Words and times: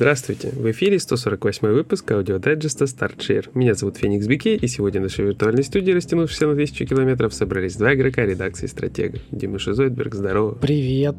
Здравствуйте! 0.00 0.48
В 0.56 0.70
эфире 0.70 0.98
148 0.98 1.68
выпуск 1.68 2.10
аудиодайджеста 2.10 2.86
StartShare. 2.86 3.50
Меня 3.52 3.74
зовут 3.74 3.98
Феникс 3.98 4.26
Бике, 4.26 4.56
и 4.56 4.66
сегодня 4.66 4.98
в 4.98 5.02
нашей 5.02 5.26
виртуальной 5.26 5.62
студии, 5.62 5.92
растянувшись 5.92 6.40
на 6.40 6.54
тысячу 6.56 6.86
километров, 6.86 7.34
собрались 7.34 7.76
два 7.76 7.92
игрока 7.92 8.24
редакции 8.24 8.66
«Стратега». 8.66 9.18
Дима 9.30 9.58
Шизойдберг, 9.58 10.14
здорово. 10.14 10.52
Привет. 10.54 11.16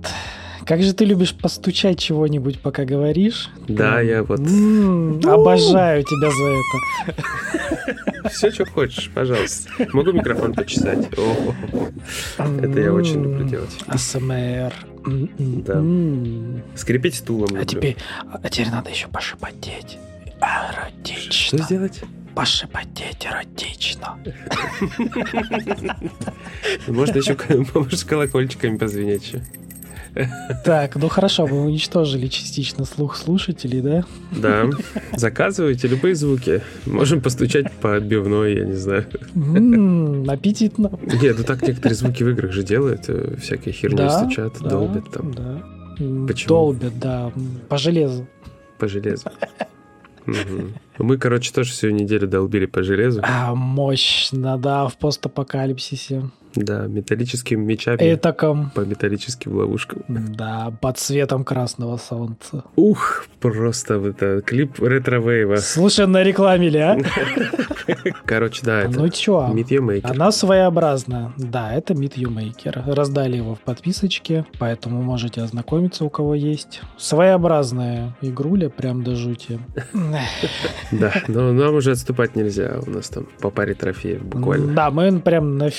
Как 0.66 0.82
же 0.82 0.96
ты 0.96 1.06
любишь 1.06 1.36
постучать 1.36 2.00
чего-нибудь, 2.00 2.60
пока 2.60 2.84
говоришь? 2.84 3.52
Да, 3.68 3.98
Прям, 3.98 4.08
я 4.08 4.24
вот... 4.24 4.40
м, 4.40 5.22
Обожаю 5.30 6.02
тебя 6.02 6.32
за 6.32 7.14
это. 7.14 8.30
Все, 8.30 8.50
что 8.50 8.66
хочешь, 8.66 9.12
пожалуйста. 9.14 9.70
Могу 9.94 10.12
микрофон 10.12 10.56
почесать? 10.56 11.08
Это 12.40 12.80
я 12.80 12.92
очень 12.92 13.22
люблю 13.22 13.48
делать. 13.48 13.78
АСМР. 13.86 14.74
Да. 15.06 15.84
Скрипеть 16.76 17.16
стулом 17.16 17.50
А 17.50 17.60
люблю. 17.60 17.66
теперь, 17.66 17.98
а 18.44 18.50
теперь 18.50 18.70
надо 18.72 18.90
еще 18.90 19.08
пошепотеть. 19.08 19.98
Эротично. 20.42 21.32
Что 21.32 21.58
сделать? 21.60 22.02
Пошепотеть 22.36 23.26
эротично. 23.26 24.18
Можно 26.88 27.18
еще 27.18 27.36
колокольчиками 28.06 28.78
позвенеть 28.78 29.24
еще. 29.28 29.44
Так, 30.66 30.96
ну 30.96 31.08
хорошо, 31.10 31.48
мы 31.48 31.64
уничтожили 31.66 32.28
частично 32.28 32.86
слух 32.86 33.16
слушателей, 33.16 33.82
да? 33.82 34.04
Да. 34.32 34.70
Заказывайте 35.16 35.88
любые 35.88 36.16
звуки. 36.16 36.62
Можем 36.86 37.22
постучать 37.22 37.72
по 37.74 37.96
отбивной, 37.96 38.56
я 38.56 38.66
не 38.66 38.74
знаю. 38.76 39.06
М, 39.36 40.30
Аппетитно. 40.30 40.92
Нет, 41.22 41.36
ну 41.38 41.44
так 41.44 41.62
некоторые 41.62 41.96
звуки 41.96 42.24
в 42.24 42.30
играх 42.30 42.52
же 42.52 42.64
делают, 42.64 43.06
э, 43.08 43.36
всякие 43.42 43.74
херни 43.74 43.98
Да, 43.98 44.10
стучат, 44.10 44.58
да, 44.62 44.70
долбят 44.70 45.12
там 45.12 45.34
Да. 45.34 45.64
Почему? 46.28 46.48
Долбят, 46.50 47.00
да. 47.00 47.32
По 47.70 47.78
железу. 47.78 48.28
по 48.80 48.88
железу. 48.88 49.30
Мгм. 50.26 50.74
Мы, 50.98 51.18
короче, 51.18 51.52
тоже 51.54 51.72
всю 51.72 51.90
неделю 51.90 52.28
долбили 52.28 52.66
по 52.66 52.84
железу. 52.84 53.22
А, 53.24 53.56
мощно, 53.56 54.58
да, 54.58 54.88
в 54.88 54.98
постапокалипсисе. 54.98 56.30
Да, 56.56 56.88
металлическими 56.88 57.62
мечами 57.64 57.98
Этаком. 58.14 58.72
по 58.76 58.82
металлическим 58.82 59.56
ловушкам. 59.56 60.04
Да, 60.08 60.74
под 60.82 60.98
цветом 60.98 61.44
красного 61.44 61.98
солнца. 61.98 62.64
Ух, 62.76 63.26
просто 63.40 63.96
это 63.96 64.42
клип 64.42 64.80
ретро-вейва. 64.80 65.58
Слушай, 65.58 66.08
на 66.08 66.24
рекламе 66.24 66.70
ли, 66.70 66.80
а? 66.80 66.98
Короче, 68.26 68.62
да, 68.64 68.82
это 68.82 69.00
Ну 69.00 69.10
чё? 69.10 69.50
Meet 69.54 69.68
Your 69.70 69.86
Maker. 69.86 70.12
Она 70.12 70.32
своеобразная. 70.32 71.34
Да, 71.38 71.74
это 71.74 71.94
Meet 71.94 72.16
You 72.16 72.30
Maker. 72.30 72.94
Раздали 72.94 73.38
его 73.38 73.56
в 73.56 73.60
подписочке, 73.60 74.46
поэтому 74.60 75.02
можете 75.02 75.42
ознакомиться, 75.42 76.06
у 76.06 76.10
кого 76.10 76.36
есть. 76.36 76.82
Своеобразная 76.98 78.16
игруля, 78.22 78.70
прям 78.70 79.04
до 79.04 79.16
жути. 79.16 79.60
Да, 80.92 81.14
но 81.28 81.54
нам 81.54 81.76
уже 81.76 81.92
отступать 81.92 82.36
нельзя, 82.36 82.80
у 82.86 82.90
нас 82.90 83.10
там 83.10 83.26
по 83.40 83.50
паре 83.50 83.74
трофеев 83.74 84.22
буквально. 84.24 84.74
Да, 84.74 84.92
мы 84.92 85.20
прям 85.20 85.58
на 85.58 85.70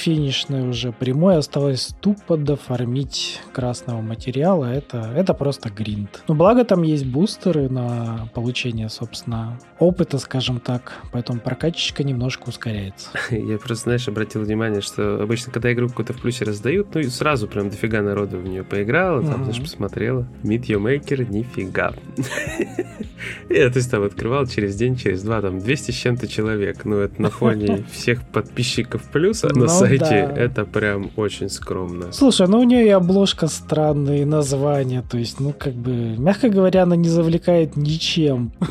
финишной 0.62 0.70
уже 0.70 0.92
прямой. 0.92 1.36
Осталось 1.36 1.94
тупо 2.00 2.36
дофармить 2.36 3.40
красного 3.52 4.00
материала. 4.00 4.66
Это, 4.66 5.12
это 5.16 5.34
просто 5.34 5.70
гринд. 5.70 6.22
Ну, 6.28 6.34
благо 6.34 6.64
там 6.64 6.82
есть 6.82 7.06
бустеры 7.06 7.68
на 7.68 8.28
получение, 8.34 8.88
собственно, 8.88 9.58
опыта, 9.78 10.18
скажем 10.18 10.60
так. 10.60 10.94
Поэтому 11.12 11.40
прокачечка 11.40 12.04
немножко 12.04 12.48
ускоряется. 12.48 13.10
Я 13.30 13.58
просто, 13.58 13.84
знаешь, 13.84 14.08
обратил 14.08 14.42
внимание, 14.42 14.80
что 14.80 15.22
обычно, 15.22 15.52
когда 15.52 15.72
игру 15.72 15.88
какую-то 15.88 16.12
в 16.12 16.20
плюсе 16.20 16.44
раздают, 16.44 16.94
ну 16.94 17.00
и 17.00 17.04
сразу 17.04 17.48
прям 17.48 17.70
дофига 17.70 18.02
народу 18.02 18.38
в 18.38 18.44
нее 18.44 18.64
поиграло, 18.64 19.22
там, 19.22 19.44
знаешь, 19.44 19.60
посмотрела. 19.60 20.26
Meet 20.42 20.62
Your 20.66 20.82
Maker, 20.82 21.30
нифига. 21.30 21.92
Я, 23.48 23.70
то 23.70 23.78
есть, 23.78 23.90
там 23.90 24.02
открывал 24.02 24.46
через 24.46 24.76
день, 24.76 24.96
через 24.96 25.22
два, 25.22 25.40
там, 25.40 25.58
200 25.58 25.90
с 25.90 25.94
чем-то 25.94 26.26
человек. 26.28 26.84
Ну, 26.84 26.96
это 26.98 27.20
на 27.20 27.30
фоне 27.30 27.84
всех 27.92 28.26
подписчиков 28.26 29.02
плюса 29.10 29.48
на 29.48 29.62
Ну 29.62 29.68
сайте, 29.68 30.30
да. 30.34 30.42
Это 30.52 30.64
прям 30.64 31.10
очень 31.16 31.48
скромно. 31.48 32.12
Слушай, 32.12 32.46
ну 32.46 32.60
у 32.60 32.64
нее 32.64 32.86
и 32.86 32.90
обложка 32.90 33.46
странная, 33.46 34.22
и 34.22 34.24
название. 34.24 35.02
То 35.10 35.18
есть, 35.18 35.40
ну, 35.40 35.54
как 35.58 35.72
бы, 35.72 35.92
мягко 36.18 36.48
говоря, 36.50 36.82
она 36.82 36.96
не 36.96 37.08
завлекает 37.08 37.76
ничем. 37.76 38.52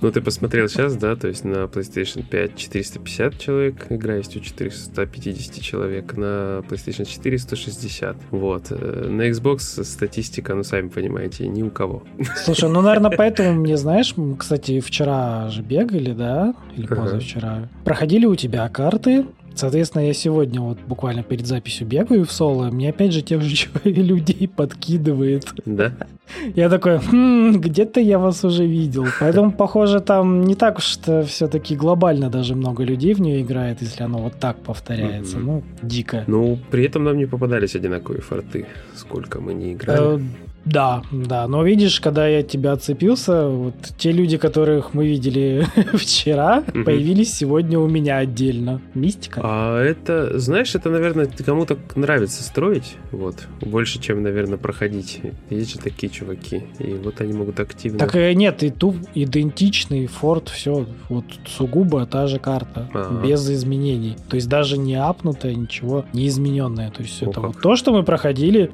Ну, 0.00 0.12
ты 0.12 0.20
посмотрел 0.20 0.68
сейчас, 0.68 0.94
да, 0.96 1.16
то 1.16 1.26
есть 1.26 1.44
на 1.44 1.64
PlayStation 1.64 2.22
5 2.22 2.54
450 2.54 3.36
человек, 3.36 3.86
игра 3.90 4.14
есть 4.14 4.36
у 4.36 4.40
450 4.40 5.60
человек, 5.60 6.16
на 6.16 6.62
PlayStation 6.68 7.04
4 7.04 7.36
160. 7.38 8.16
Вот. 8.30 8.66
Э, 8.70 9.08
На 9.10 9.28
Xbox 9.28 9.82
статистика, 9.82 10.54
ну, 10.54 10.62
сами 10.62 10.86
понимаете, 10.86 11.48
ни 11.48 11.64
у 11.64 11.70
кого. 11.70 12.04
Слушай, 12.44 12.70
ну, 12.70 12.80
наверное, 12.80 13.10
поэтому 13.10 13.54
мне, 13.54 13.76
знаешь, 13.76 14.14
кстати, 14.38 14.78
вчера 14.78 15.48
же 15.48 15.62
бегали, 15.62 16.12
да? 16.12 16.54
Или 16.76 16.86
позавчера. 16.86 17.68
Проходили 17.84 18.26
у 18.26 18.36
тебя 18.36 18.68
карты. 18.68 19.26
Соответственно, 19.58 20.06
я 20.06 20.12
сегодня 20.12 20.60
вот 20.60 20.78
буквально 20.86 21.24
перед 21.24 21.44
записью 21.44 21.84
бегаю 21.84 22.24
в 22.24 22.30
соло, 22.30 22.70
мне 22.70 22.90
опять 22.90 23.12
же 23.12 23.22
тех 23.22 23.42
же 23.42 23.66
людей 23.84 24.46
подкидывает. 24.46 25.46
Да? 25.64 25.92
Я 26.54 26.68
такой, 26.68 26.98
«Хм, 26.98 27.60
где-то 27.60 27.98
я 27.98 28.20
вас 28.20 28.44
уже 28.44 28.66
видел. 28.66 29.06
Поэтому, 29.18 29.50
похоже, 29.50 29.98
там 29.98 30.44
не 30.44 30.54
так 30.54 30.78
уж 30.78 30.98
все-таки 31.26 31.74
глобально 31.74 32.30
даже 32.30 32.54
много 32.54 32.84
людей 32.84 33.14
в 33.14 33.20
нее 33.20 33.42
играет, 33.42 33.82
если 33.82 34.04
оно 34.04 34.18
вот 34.18 34.34
так 34.38 34.58
повторяется. 34.58 35.38
Мгм. 35.38 35.46
Ну, 35.46 35.62
дико. 35.82 36.22
Ну, 36.28 36.58
при 36.70 36.84
этом 36.84 37.02
нам 37.02 37.16
не 37.16 37.26
попадались 37.26 37.74
одинаковые 37.74 38.20
форты, 38.20 38.66
сколько 38.94 39.40
мы 39.40 39.54
не 39.54 39.72
играли. 39.72 40.22
Да, 40.64 41.02
да, 41.10 41.48
но 41.48 41.62
видишь, 41.62 41.98
когда 42.00 42.28
я 42.28 42.40
от 42.40 42.48
тебя 42.48 42.72
отцепился, 42.72 43.48
вот 43.48 43.74
те 43.96 44.12
люди, 44.12 44.36
которых 44.36 44.92
мы 44.92 45.06
видели 45.06 45.66
вчера, 45.94 46.62
Мгм. 46.74 46.84
появились 46.84 47.32
сегодня 47.34 47.78
у 47.78 47.88
меня 47.88 48.18
отдельно. 48.18 48.82
Мистика. 48.92 49.40
А 49.42 49.80
это, 49.82 50.38
знаешь, 50.38 50.74
это, 50.74 50.90
наверное, 50.90 51.26
кому-то 51.26 51.78
нравится 51.94 52.42
строить, 52.42 52.96
вот, 53.12 53.46
больше, 53.62 53.98
чем, 53.98 54.22
наверное, 54.22 54.58
проходить. 54.58 55.22
Есть 55.48 55.72
же 55.72 55.78
такие 55.78 56.10
чуваки, 56.10 56.64
и 56.78 56.92
вот 56.92 57.20
они 57.22 57.32
могут 57.32 57.60
активно... 57.60 57.98
Так 57.98 58.14
э, 58.16 58.34
нет, 58.34 58.62
и 58.62 58.68
тут 58.68 58.96
идентичный 59.14 60.06
форт, 60.06 60.50
все, 60.50 60.86
вот 61.08 61.24
сугубо 61.46 62.04
та 62.04 62.26
же 62.26 62.38
карта, 62.38 62.90
Ага. 62.92 63.26
без 63.26 63.48
изменений. 63.50 64.16
То 64.28 64.36
есть 64.36 64.48
даже 64.50 64.76
не 64.76 64.96
апнутая, 64.96 65.54
ничего, 65.54 66.04
не 66.12 66.26
измененное. 66.28 66.90
То 66.90 67.02
есть 67.02 67.22
О, 67.22 67.26
это 67.30 67.40
как. 67.40 67.44
вот 67.54 67.62
то, 67.62 67.74
что 67.76 67.92
мы 67.92 68.02
проходили 68.02 68.70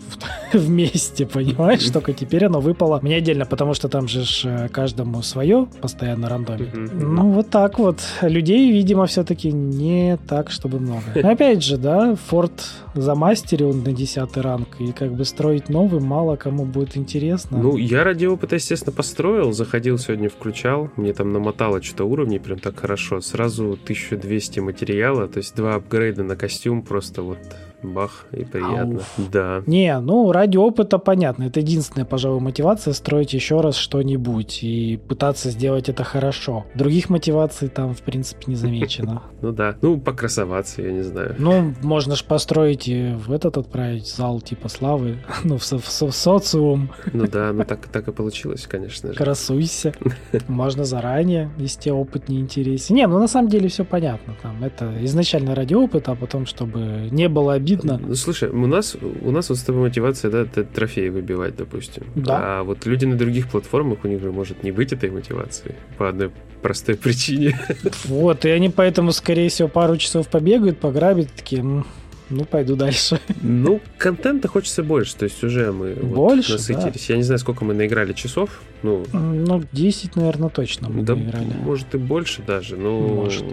вместе, 0.52 1.24
понимаешь? 1.32 1.73
Только 1.92 2.12
теперь 2.12 2.46
оно 2.46 2.60
выпало 2.60 3.00
мне 3.02 3.16
отдельно, 3.16 3.46
потому 3.46 3.74
что 3.74 3.88
там 3.88 4.08
же 4.08 4.24
ж, 4.24 4.42
э, 4.44 4.68
каждому 4.68 5.22
свое 5.22 5.66
постоянно 5.80 6.28
рандомит. 6.28 6.70
Ну, 6.74 7.30
вот 7.30 7.50
так 7.50 7.78
вот. 7.78 8.00
Людей, 8.22 8.70
видимо, 8.70 9.06
все-таки 9.06 9.52
не 9.52 10.18
так, 10.28 10.50
чтобы 10.50 10.80
много. 10.80 11.02
Но 11.14 11.30
опять 11.30 11.62
же, 11.62 11.76
да, 11.76 12.16
Форд 12.28 12.52
замастерил 12.94 13.72
на 13.72 13.92
10 13.92 14.36
ранг, 14.36 14.80
и 14.80 14.92
как 14.92 15.12
бы 15.12 15.24
строить 15.24 15.68
новый 15.68 16.00
мало 16.00 16.36
кому 16.36 16.64
будет 16.64 16.96
интересно. 16.96 17.58
Ну, 17.58 17.76
я 17.76 18.04
ради 18.04 18.26
опыта, 18.26 18.56
естественно, 18.56 18.92
построил, 18.92 19.52
заходил 19.52 19.98
сегодня, 19.98 20.28
включал, 20.28 20.90
мне 20.96 21.12
там 21.12 21.32
намотало 21.32 21.82
что-то 21.82 22.04
уровней 22.04 22.38
прям 22.38 22.58
так 22.58 22.78
хорошо, 22.78 23.20
сразу 23.20 23.72
1200 23.72 24.60
материала, 24.60 25.28
то 25.28 25.38
есть 25.38 25.54
два 25.56 25.74
апгрейда 25.74 26.22
на 26.22 26.36
костюм, 26.36 26.82
просто 26.82 27.22
вот 27.22 27.38
бах, 27.84 28.26
и 28.32 28.44
приятно. 28.44 29.00
Да. 29.32 29.62
Не, 29.66 29.98
ну, 30.00 30.32
ради 30.32 30.56
опыта 30.56 30.98
понятно. 30.98 31.44
Это 31.44 31.60
единственная, 31.60 32.04
пожалуй, 32.06 32.40
мотивация 32.40 32.92
строить 32.94 33.34
еще 33.34 33.60
раз 33.60 33.76
что-нибудь 33.76 34.60
и 34.62 34.96
пытаться 35.08 35.50
сделать 35.50 35.88
это 35.88 36.02
хорошо. 36.04 36.64
Других 36.74 37.10
мотиваций 37.10 37.68
там, 37.68 37.94
в 37.94 38.02
принципе, 38.02 38.44
не 38.46 38.54
замечено. 38.56 39.22
Ну 39.44 39.52
да. 39.52 39.76
Ну, 39.82 40.00
покрасоваться, 40.00 40.80
я 40.80 40.90
не 40.90 41.02
знаю. 41.02 41.34
Ну, 41.38 41.74
можно 41.82 42.16
же 42.16 42.24
построить 42.24 42.88
и 42.88 43.12
в 43.14 43.30
этот 43.30 43.58
отправить 43.58 44.06
зал 44.08 44.40
типа 44.40 44.68
славы, 44.70 45.18
ну, 45.44 45.58
в, 45.58 45.64
со- 45.64 45.78
в 45.78 45.86
со- 45.86 46.06
в 46.06 46.14
социум, 46.16 46.90
Ну 47.12 47.26
да, 47.26 47.52
ну 47.52 47.62
так, 47.64 47.86
так 47.88 48.08
и 48.08 48.12
получилось, 48.12 48.66
конечно 48.66 49.12
же. 49.12 49.18
красуйся. 49.18 49.92
Можно 50.48 50.84
заранее, 50.84 51.50
если 51.58 51.80
тебе 51.82 51.92
опыт 51.94 52.30
не 52.30 52.40
интересен. 52.40 52.96
Не, 52.96 53.06
ну 53.06 53.18
на 53.18 53.28
самом 53.28 53.50
деле 53.50 53.68
все 53.68 53.84
понятно. 53.84 54.34
Там 54.42 54.64
это 54.64 54.90
изначально 55.04 55.54
ради 55.54 55.74
опыта, 55.74 56.12
а 56.12 56.14
потом, 56.14 56.46
чтобы 56.46 57.08
не 57.10 57.28
было 57.28 57.52
обидно. 57.52 57.73
Ну, 57.82 58.14
слушай, 58.14 58.48
у 58.48 58.66
нас, 58.66 58.96
у 59.22 59.30
нас 59.30 59.48
вот 59.48 59.58
с 59.58 59.62
тобой 59.62 59.82
мотивация, 59.82 60.30
да, 60.30 60.42
это 60.42 60.64
трофеи 60.64 61.08
выбивать, 61.08 61.56
допустим. 61.56 62.04
Да. 62.14 62.60
А 62.60 62.62
вот 62.62 62.86
люди 62.86 63.04
на 63.06 63.16
других 63.16 63.48
платформах, 63.48 64.04
у 64.04 64.08
них 64.08 64.20
же 64.20 64.30
может 64.32 64.62
не 64.62 64.70
быть 64.72 64.92
этой 64.92 65.10
мотивации 65.10 65.74
по 65.98 66.08
одной 66.08 66.30
простой 66.62 66.96
причине. 66.96 67.58
Вот, 68.04 68.44
и 68.44 68.50
они 68.50 68.68
поэтому, 68.70 69.12
скорее 69.12 69.48
всего, 69.48 69.68
пару 69.68 69.96
часов 69.96 70.28
побегают, 70.28 70.78
пограбят, 70.78 71.28
такие, 71.36 71.60
«М, 71.62 71.84
ну, 72.30 72.44
пойду 72.44 72.76
дальше. 72.76 73.20
Ну, 73.42 73.80
контента 73.98 74.48
хочется 74.48 74.82
больше, 74.82 75.16
то 75.16 75.24
есть 75.24 75.42
уже 75.44 75.72
мы 75.72 75.94
вот 75.94 76.14
Больше, 76.14 76.52
насытились. 76.52 77.10
Я 77.10 77.16
не 77.16 77.22
знаю, 77.22 77.38
сколько 77.38 77.64
мы 77.64 77.74
наиграли 77.74 78.12
часов, 78.12 78.62
ну, 78.82 79.04
Ну, 79.12 79.62
10, 79.72 80.16
наверное, 80.16 80.48
точно 80.48 80.88
мы 80.88 81.02
да, 81.02 81.14
играли. 81.14 81.46
может 81.62 81.94
и 81.94 81.98
больше 81.98 82.42
даже, 82.46 82.76
но 82.76 82.98
Может. 82.98 83.44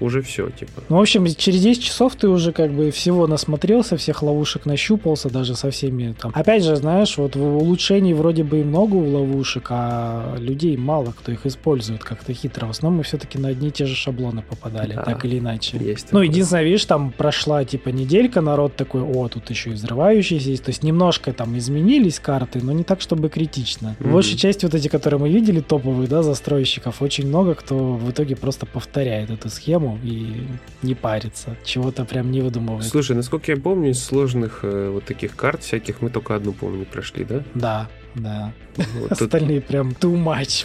Уже 0.00 0.22
все, 0.22 0.50
типа. 0.50 0.82
Ну, 0.88 0.96
в 0.96 1.00
общем, 1.00 1.26
через 1.26 1.60
10 1.60 1.82
часов 1.82 2.16
ты 2.16 2.28
уже 2.28 2.52
как 2.52 2.72
бы 2.72 2.90
всего 2.90 3.26
насмотрелся, 3.26 3.96
всех 3.96 4.22
ловушек 4.22 4.66
нащупался, 4.66 5.30
даже 5.30 5.54
со 5.54 5.70
всеми 5.70 6.14
там. 6.20 6.32
Опять 6.34 6.64
же, 6.64 6.76
знаешь, 6.76 7.16
вот 7.18 7.36
в 7.36 7.42
улучшении 7.42 8.12
вроде 8.12 8.42
бы 8.42 8.60
и 8.60 8.64
много 8.64 8.94
у 8.96 9.10
ловушек, 9.10 9.66
а 9.70 10.36
людей 10.38 10.76
мало 10.76 11.12
кто 11.12 11.32
их 11.32 11.46
использует 11.46 12.02
как-то 12.02 12.32
хитро. 12.32 12.66
В 12.66 12.70
основном 12.70 12.98
мы 12.98 13.02
все-таки 13.04 13.38
на 13.38 13.48
одни 13.48 13.68
и 13.68 13.70
те 13.70 13.86
же 13.86 13.94
шаблоны 13.94 14.42
попадали, 14.42 14.94
да, 14.94 15.02
так 15.02 15.24
или 15.24 15.38
иначе. 15.38 15.78
Есть 15.78 16.12
ну, 16.12 16.20
единственное, 16.20 16.64
видишь, 16.64 16.84
там 16.86 17.12
прошла 17.12 17.64
типа 17.64 17.90
неделька, 17.90 18.40
народ 18.40 18.76
такой, 18.76 19.02
о, 19.02 19.28
тут 19.28 19.50
еще 19.50 19.70
и 19.70 19.72
взрывающиеся 19.74 20.50
есть. 20.50 20.64
То 20.64 20.70
есть 20.70 20.82
немножко 20.82 21.32
там 21.32 21.56
изменились 21.58 22.18
карты, 22.18 22.60
но 22.62 22.72
не 22.72 22.84
так, 22.84 23.00
чтобы 23.00 23.28
критично. 23.28 23.96
Mm-hmm. 24.00 24.12
Большая 24.12 24.36
часть 24.36 24.62
вот 24.62 24.74
эти, 24.74 24.88
которые 24.88 25.20
мы 25.20 25.28
видели, 25.28 25.60
топовые, 25.60 26.08
да, 26.08 26.22
застройщиков, 26.22 27.02
очень 27.02 27.26
много 27.26 27.54
кто 27.54 27.76
в 27.76 28.10
итоге 28.10 28.36
просто 28.36 28.66
повторяет 28.66 29.30
эту 29.30 29.50
схему 29.50 29.89
и 30.02 30.46
не 30.82 30.94
парится, 30.94 31.56
чего-то 31.64 32.04
прям 32.04 32.30
не 32.30 32.40
выдумывает. 32.40 32.84
Слушай, 32.84 33.16
насколько 33.16 33.52
я 33.52 33.58
помню, 33.58 33.90
из 33.90 34.02
сложных 34.02 34.60
э, 34.62 34.90
вот 34.90 35.04
таких 35.04 35.36
карт 35.36 35.62
всяких 35.62 36.00
мы 36.02 36.10
только 36.10 36.34
одну, 36.34 36.52
помню, 36.52 36.84
прошли, 36.84 37.24
да? 37.24 37.42
Да, 37.54 37.88
да. 38.14 38.52
Вот 38.76 39.12
Остальные 39.12 39.60
тут... 39.60 39.68
прям 39.68 39.88
too 39.90 40.14
much 40.14 40.64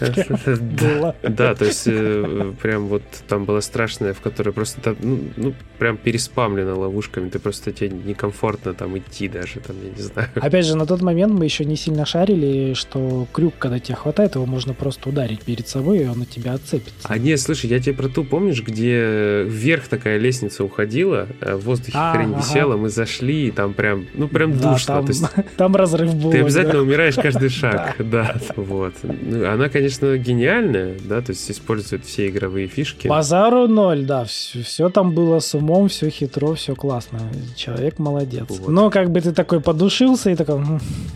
было. 0.99 1.15
Да, 1.23 1.55
то 1.55 1.65
есть 1.65 1.83
э, 1.87 2.53
прям 2.61 2.87
вот 2.87 3.03
там 3.27 3.45
была 3.45 3.61
страшная, 3.61 4.13
в 4.13 4.21
которой 4.21 4.51
просто 4.51 4.95
ну, 4.99 5.19
ну, 5.35 5.53
прям 5.79 5.97
переспамлена 5.97 6.75
ловушками, 6.75 7.29
ты 7.29 7.39
просто 7.39 7.71
тебе 7.71 7.89
некомфортно 7.89 8.73
там 8.73 8.97
идти 8.97 9.27
даже, 9.27 9.59
там, 9.59 9.75
я 9.83 9.89
не 9.91 10.01
знаю. 10.01 10.29
Опять 10.35 10.65
же, 10.65 10.75
на 10.75 10.85
тот 10.85 11.01
момент 11.01 11.33
мы 11.33 11.45
еще 11.45 11.65
не 11.65 11.75
сильно 11.75 12.05
шарили, 12.05 12.73
что 12.73 13.27
крюк, 13.31 13.55
когда 13.57 13.79
тебе 13.79 13.95
хватает, 13.95 14.35
его 14.35 14.45
можно 14.45 14.73
просто 14.73 15.09
ударить 15.09 15.41
перед 15.41 15.67
собой, 15.67 15.99
и 15.99 16.07
он 16.07 16.21
от 16.21 16.29
тебя 16.29 16.53
отцепится. 16.53 17.07
А 17.07 17.17
нет, 17.17 17.39
слушай, 17.39 17.69
я 17.69 17.79
тебе 17.79 17.95
про 17.95 18.07
ту 18.07 18.23
помнишь, 18.23 18.61
где 18.61 19.43
вверх 19.43 19.87
такая 19.87 20.17
лестница 20.17 20.63
уходила, 20.63 21.27
э, 21.41 21.55
в 21.55 21.65
воздухе 21.65 21.93
а, 21.95 22.13
хрень 22.13 22.31
ага. 22.31 22.39
висела, 22.39 22.77
мы 22.77 22.89
зашли, 22.89 23.47
и 23.47 23.51
там 23.51 23.73
прям, 23.73 24.05
ну 24.13 24.27
прям 24.27 24.57
да, 24.57 24.73
душно. 24.73 24.95
Там, 24.95 25.05
есть, 25.07 25.25
там 25.57 25.75
разрыв 25.75 26.15
был. 26.15 26.31
Ты 26.31 26.39
обязательно 26.39 26.81
умираешь 26.81 27.15
каждый 27.15 27.34
шаг, 27.49 27.95
да, 27.99 28.35
вот. 28.55 28.93
Ну, 29.03 29.49
она, 29.49 29.69
конечно, 29.69 30.17
гениальная, 30.17 30.97
да, 31.03 31.21
то 31.21 31.31
есть 31.31 31.49
использует 31.49 32.05
все 32.05 32.27
игровые 32.27 32.67
фишки. 32.67 33.07
Базару 33.07 33.67
ноль, 33.67 34.05
да, 34.05 34.25
все, 34.25 34.63
все 34.63 34.89
там 34.89 35.13
было 35.13 35.39
с 35.39 35.53
умом, 35.55 35.87
все 35.87 36.09
хитро, 36.09 36.53
все 36.55 36.75
классно. 36.75 37.19
Человек 37.55 37.99
молодец. 37.99 38.45
Вот. 38.49 38.67
Но 38.67 38.89
как 38.89 39.11
бы 39.11 39.21
ты 39.21 39.31
такой 39.31 39.61
подушился 39.61 40.29
и 40.29 40.35
такой, 40.35 40.61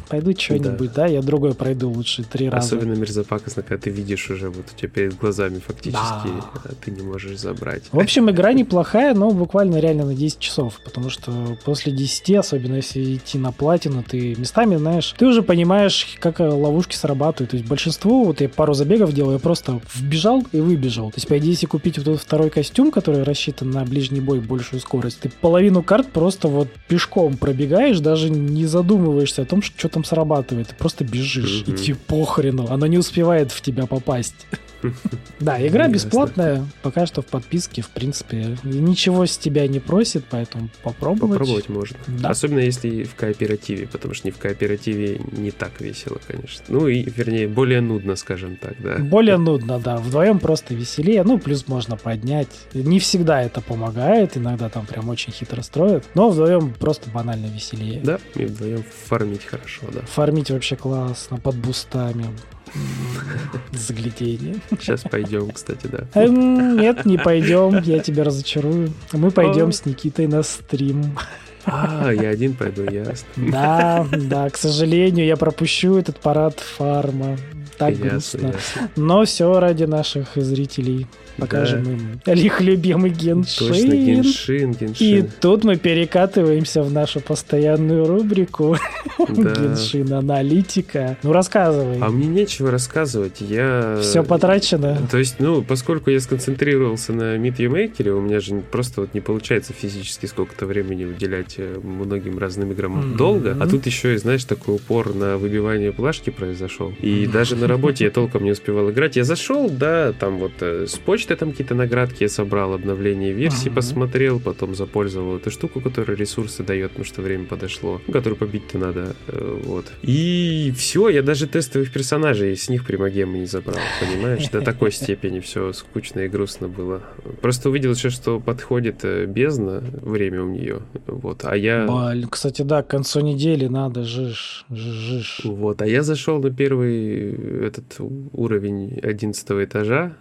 пойду 0.10 0.34
что-нибудь, 0.38 0.94
да. 0.94 1.04
да, 1.04 1.08
я 1.08 1.22
другой 1.22 1.54
пройду 1.54 1.90
лучше 1.90 2.24
три 2.24 2.50
раза. 2.50 2.66
Особенно 2.76 2.94
мерзопакостно, 2.94 3.64
когда 3.64 3.82
ты 3.82 3.90
видишь 3.90 4.30
уже 4.30 4.50
вот 4.50 4.66
у 4.74 4.78
тебя 4.78 4.90
перед 4.90 5.18
глазами 5.18 5.60
фактически, 5.66 5.98
да. 6.28 6.62
а 6.66 6.70
ты 6.84 6.92
не 6.92 7.02
можешь 7.02 7.38
забрать. 7.38 7.84
В 7.92 8.00
общем, 8.00 8.30
игра 8.30 8.54
неплохая, 8.54 9.14
но 9.14 9.32
буквально 9.32 9.78
реально 9.78 10.06
на 10.06 10.16
10 10.16 10.40
часов, 10.40 10.80
потому 10.84 11.10
что 11.10 11.32
после 11.66 11.92
10, 11.92 12.36
особенно 12.36 12.76
если 12.76 13.16
идти 13.16 13.38
на 13.38 13.52
платину, 13.52 14.04
ты 14.04 14.36
местами, 14.36 14.76
знаешь, 14.76 15.14
ты 15.18 15.26
уже 15.26 15.42
понимаешь, 15.42 16.09
как 16.20 16.40
ловушки 16.40 16.96
срабатывают. 16.96 17.52
То 17.52 17.58
есть 17.58 17.68
большинство, 17.68 18.24
вот 18.24 18.42
я 18.42 18.50
пару 18.50 18.74
забегов 18.74 19.14
делал, 19.14 19.34
я 19.34 19.40
просто 19.40 19.82
вбежал 19.94 20.44
и 20.52 20.60
выбежал. 20.60 21.12
То 21.12 21.18
есть, 21.18 21.28
по 21.28 21.38
идее, 21.38 21.52
если 21.52 21.66
купить 21.66 21.98
вот 21.98 22.08
этот 22.08 22.22
второй 22.22 22.50
костюм, 22.50 22.92
который 22.92 23.24
рассчитан 23.24 23.72
на 23.72 23.84
ближний 23.86 24.22
бой, 24.22 24.40
большую 24.40 24.80
скорость, 24.80 25.20
ты 25.20 25.30
половину 25.30 25.84
карт 25.84 26.08
просто 26.12 26.48
вот 26.48 26.70
пешком 26.88 27.38
пробегаешь, 27.38 28.00
даже 28.00 28.30
не 28.30 28.66
задумываешься 28.66 29.44
о 29.44 29.46
том, 29.46 29.62
что, 29.62 29.78
что 29.78 29.90
там 29.90 30.04
срабатывает. 30.04 30.70
Ты 30.70 30.76
просто 30.76 31.04
бежишь, 31.04 31.64
mm-hmm. 31.66 31.74
и 31.74 31.78
тебе 31.78 31.96
похрену. 31.96 32.68
Оно 32.70 32.88
не 32.88 32.98
успевает 32.98 33.52
в 33.52 33.62
тебя 33.62 33.86
попасть. 33.86 34.48
Да, 35.40 35.66
игра 35.66 35.88
бесплатная, 35.88 36.66
пока 36.82 37.06
что 37.06 37.22
в 37.22 37.26
подписке, 37.26 37.82
в 37.82 37.90
принципе, 37.90 38.58
ничего 38.64 39.26
с 39.26 39.38
тебя 39.38 39.68
не 39.68 39.80
просит, 39.80 40.26
поэтому 40.30 40.70
попробовать. 40.84 41.40
Попробовать 41.40 41.70
можно. 41.70 41.98
Да. 42.08 42.30
Особенно 42.30 42.60
если 42.60 43.04
в 43.04 43.16
кооперативе, 43.16 43.88
потому 43.88 44.14
что 44.14 44.28
не 44.28 44.32
в 44.32 44.38
кооперативе 44.38 45.22
не 45.32 45.52
так 45.52 45.80
весело, 45.80 46.20
конечно. 46.28 46.66
Ну 46.68 46.88
и, 46.88 47.04
вернее, 47.04 47.48
более 47.48 47.82
нудно, 47.82 48.16
скажем 48.16 48.58
так, 48.58 48.76
да. 48.82 48.98
Более 48.98 49.38
нудно, 49.38 49.80
да. 49.80 49.98
Вдвоем 49.98 50.40
просто 50.40 50.74
веселее, 50.74 51.24
ну, 51.24 51.40
плюс 51.40 51.68
можно 51.68 51.96
поднять. 51.96 52.50
Не 52.74 53.00
всегда 53.00 53.42
это 53.42 53.62
помогает, 53.62 54.36
иногда 54.36 54.70
там 54.70 54.86
прям 54.86 55.10
очень 55.10 55.32
хитро 55.32 55.62
строят, 55.62 56.06
но 56.16 56.30
вдвоем 56.30 56.74
просто 56.74 57.10
банально 57.10 57.48
веселее. 57.48 58.02
Да, 58.04 58.20
и 58.36 58.46
вдвоем 58.46 58.84
фармить 59.06 59.46
хорошо, 59.46 59.84
да. 59.94 60.02
Фармить 60.02 60.52
вообще 60.52 60.76
классно, 60.76 61.38
под 61.38 61.56
бустами. 61.56 62.26
Заглядение. 63.72 64.56
Сейчас 64.72 65.02
пойдем, 65.02 65.52
кстати, 65.52 65.88
да. 65.88 66.06
Эм, 66.16 66.78
нет, 66.78 67.06
не 67.06 67.18
пойдем, 67.18 67.82
я 67.82 68.00
тебя 68.00 68.24
разочарую. 68.24 68.92
Мы 69.12 69.32
пойдем 69.32 69.72
с 69.72 69.86
Никитой 69.86 70.28
на 70.28 70.44
стрим. 70.44 71.18
А, 71.66 72.12
я 72.12 72.30
один 72.30 72.56
пойду, 72.56 72.84
ясно. 72.84 73.28
Да, 73.36 74.08
да, 74.12 74.50
к 74.50 74.58
сожалению, 74.58 75.26
я 75.26 75.38
пропущу 75.38 75.98
этот 75.98 76.20
парад 76.20 76.60
фарма. 76.60 77.38
Так 77.80 77.96
ясно, 77.98 78.08
грустно. 78.10 78.48
Ясно. 78.48 78.90
Но 78.98 79.26
все 79.26 79.60
ради 79.60 79.86
наших 79.86 80.28
зрителей. 80.36 81.08
Покажем 81.38 81.86
да. 82.26 82.34
им 82.34 82.46
их 82.46 82.60
любимый 82.60 83.12
Геншин. 83.12 83.70
Точно, 83.70 83.96
Геншин, 83.96 84.74
Геншин. 84.74 85.08
И 85.08 85.22
тут 85.40 85.64
мы 85.64 85.78
перекатываемся 85.78 86.84
в 86.84 86.92
нашу 86.92 87.22
постоянную 87.22 88.06
рубрику 88.06 88.76
да. 89.18 89.26
Геншин 89.56 90.12
аналитика. 90.12 91.18
Ну, 91.24 91.32
рассказывай. 91.32 92.00
А 92.02 92.10
мне 92.10 92.28
нечего 92.28 92.70
рассказывать. 92.70 93.38
Я... 93.40 94.00
Все 94.02 94.24
потрачено. 94.24 94.98
То 95.10 95.18
есть, 95.18 95.36
ну, 95.40 95.64
поскольку 95.64 96.10
я 96.10 96.20
сконцентрировался 96.20 97.14
на 97.14 97.38
Meet 97.38 97.58
Maker, 97.58 98.10
у 98.10 98.20
меня 98.20 98.42
же 98.42 98.62
просто 98.72 99.00
вот 99.02 99.14
не 99.14 99.22
получается 99.22 99.72
физически 99.72 100.26
сколько-то 100.26 100.66
времени 100.66 101.06
уделять 101.06 101.56
э, 101.58 101.80
многим 101.82 102.38
разным 102.38 102.74
играм 102.74 103.00
mm-hmm. 103.00 103.16
долго, 103.16 103.58
а 103.58 103.66
тут 103.66 103.86
еще 103.86 104.16
и, 104.16 104.18
знаешь, 104.18 104.44
такой 104.44 104.76
упор 104.76 105.16
на 105.16 105.38
выбивание 105.38 105.94
плашки 105.94 106.32
произошел. 106.32 106.94
И 107.00 107.24
mm-hmm. 107.24 107.32
даже 107.32 107.56
на 107.56 107.69
работе 107.70 108.06
я 108.06 108.12
толком 108.12 108.44
не 108.44 108.52
успевал 108.52 108.90
играть. 108.92 109.16
Я 109.16 109.24
зашел, 109.24 109.70
да, 109.70 110.14
там 110.14 110.38
вот 110.38 110.54
э, 110.62 110.86
с 110.88 110.98
почты 110.98 111.36
там 111.36 111.52
какие-то 111.52 111.76
наградки 111.76 112.24
я 112.24 112.30
собрал, 112.30 112.74
обновление 112.74 113.34
версии 113.34 113.68
ага. 113.68 113.76
посмотрел, 113.76 114.40
потом 114.40 114.76
запользовал 114.76 115.38
эту 115.38 115.52
штуку, 115.52 115.82
которая 115.82 116.18
ресурсы 116.18 116.64
дает, 116.64 116.92
потому 116.92 117.06
что 117.06 117.22
время 117.22 117.46
подошло, 117.46 118.02
которую 118.12 118.38
побить-то 118.38 118.78
надо, 118.78 119.16
э, 119.28 119.62
вот. 119.66 119.86
И 120.02 120.74
все, 120.78 121.10
я 121.10 121.22
даже 121.22 121.48
тестовых 121.48 121.92
персонажей 121.92 122.56
с 122.56 122.70
них 122.70 122.86
примагемы 122.86 123.40
не 123.40 123.46
забрал, 123.46 123.80
понимаешь? 124.00 124.48
До 124.50 124.62
такой 124.62 124.92
степени 124.92 125.40
все 125.40 125.74
скучно 125.74 126.22
и 126.22 126.28
грустно 126.28 126.68
было. 126.68 127.02
Просто 127.42 127.70
увидел 127.70 127.92
еще, 127.92 128.10
что 128.10 128.40
подходит 128.40 129.00
э, 129.04 129.26
бездна, 129.26 129.84
время 130.02 130.44
у 130.44 130.50
нее, 130.50 130.82
вот, 131.08 131.44
а 131.44 131.56
я... 131.56 131.86
Блин, 131.86 132.28
кстати, 132.30 132.62
да, 132.62 132.84
к 132.84 132.88
концу 132.88 133.22
недели 133.22 133.68
надо, 133.68 134.04
жиж, 134.04 134.66
жиж. 134.70 135.42
Вот, 135.44 135.82
а 135.82 135.88
я 135.88 136.04
зашел 136.04 136.42
на 136.42 136.52
первый 136.52 137.59
этот 137.60 137.96
уровень 138.00 139.00
11 139.02 139.46
этажа, 139.66 140.16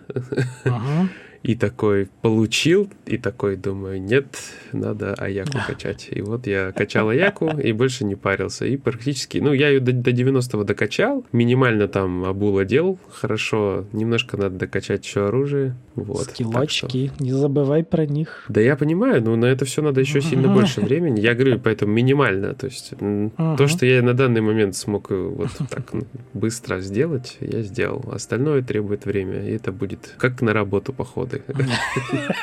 ага 0.64 1.08
и 1.42 1.54
такой 1.54 2.08
получил, 2.22 2.90
и 3.06 3.16
такой 3.16 3.56
думаю, 3.56 4.00
нет, 4.00 4.26
надо 4.72 5.14
Аяку 5.14 5.58
качать. 5.66 6.08
И 6.10 6.20
вот 6.20 6.46
я 6.46 6.72
качал 6.72 7.08
Аяку 7.08 7.48
и 7.48 7.72
больше 7.72 8.04
не 8.04 8.14
парился. 8.14 8.66
И 8.66 8.76
практически, 8.76 9.38
ну, 9.38 9.52
я 9.52 9.68
ее 9.68 9.80
до, 9.80 9.92
до 9.92 10.10
90-го 10.10 10.64
докачал, 10.64 11.24
минимально 11.32 11.88
там 11.88 12.24
обула 12.24 12.64
дел 12.64 12.98
хорошо, 13.10 13.86
немножко 13.92 14.36
надо 14.36 14.56
докачать 14.56 15.04
еще 15.04 15.26
оружие. 15.26 15.76
Вот, 15.94 16.30
Скиллочки, 16.30 17.08
что... 17.08 17.24
не 17.24 17.32
забывай 17.32 17.84
про 17.84 18.06
них. 18.06 18.44
Да 18.48 18.60
я 18.60 18.76
понимаю, 18.76 19.22
но 19.22 19.36
на 19.36 19.46
это 19.46 19.64
все 19.64 19.82
надо 19.82 20.00
еще 20.00 20.20
сильно 20.20 20.48
больше 20.48 20.80
времени. 20.80 21.20
Я 21.20 21.34
говорю, 21.34 21.58
поэтому 21.58 21.92
минимально. 21.92 22.54
То 22.54 22.66
есть 22.66 22.92
то, 23.36 23.66
что 23.66 23.86
я 23.86 24.02
на 24.02 24.14
данный 24.14 24.40
момент 24.40 24.76
смог 24.76 25.10
э, 25.10 25.14
вот 25.14 25.50
так 25.70 25.92
ну, 25.92 26.02
быстро 26.34 26.80
сделать, 26.80 27.36
я 27.40 27.62
сделал. 27.62 28.04
Остальное 28.12 28.62
требует 28.62 29.06
время, 29.06 29.48
и 29.48 29.52
это 29.52 29.72
будет 29.72 30.14
как 30.18 30.40
на 30.40 30.52
работу 30.52 30.92
походы. 31.28 32.34